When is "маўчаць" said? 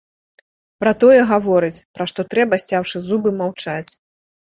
3.47-3.91